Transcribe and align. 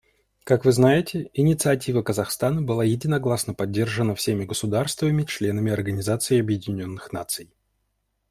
Как 0.45 0.65
вы 0.65 0.71
знаете, 0.71 1.29
инициатива 1.35 2.01
Казахстана 2.01 2.63
была 2.63 2.83
единогласно 2.83 3.53
поддержана 3.53 4.15
всеми 4.15 4.45
государствами— 4.45 5.21
членами 5.27 5.71
Организации 5.71 6.39
Объединенных 6.39 7.13
Наций. 7.13 7.53